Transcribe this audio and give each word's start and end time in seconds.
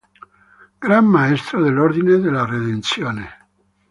Gran 0.79 1.05
maestro 1.05 1.61
dell’Ordine 1.61 2.17
della 2.17 2.43
Redenzione 2.47 3.29